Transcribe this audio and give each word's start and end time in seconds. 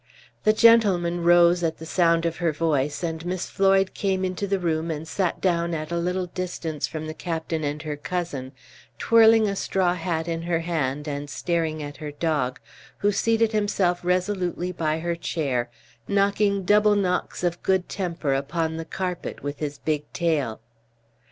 The 0.45 0.51
gentlemen 0.51 1.23
rose 1.23 1.61
at 1.63 1.77
the 1.77 1.85
sound 1.85 2.25
of 2.25 2.37
her 2.37 2.51
voice, 2.51 3.03
and 3.03 3.23
Miss 3.23 3.47
Floyd 3.51 3.93
came 3.93 4.25
into 4.25 4.47
the 4.47 4.57
room 4.57 4.89
and 4.89 5.07
sat 5.07 5.39
down 5.39 5.75
at 5.75 5.91
a 5.91 5.97
little 5.99 6.25
distance 6.25 6.87
from 6.87 7.05
the 7.05 7.13
captain 7.13 7.63
and 7.63 7.83
her 7.83 7.95
cousin, 7.97 8.51
twirling 8.97 9.47
a 9.47 9.55
straw 9.55 9.93
hat 9.93 10.27
in 10.27 10.41
her 10.41 10.61
hand 10.61 11.07
and 11.07 11.29
staring 11.29 11.83
at 11.83 11.97
her 11.97 12.11
dog, 12.11 12.59
who 12.97 13.11
seated 13.11 13.51
himself 13.51 14.03
resolutely 14.03 14.71
by 14.71 14.97
her 14.97 15.15
chair, 15.15 15.69
knocking 16.07 16.63
double 16.63 16.95
knocks 16.95 17.43
of 17.43 17.61
good 17.61 17.87
temper 17.87 18.33
upon 18.33 18.77
the 18.77 18.85
carpet 18.85 19.43
with 19.43 19.59
his 19.59 19.77
big 19.77 20.11
tail. 20.13 20.61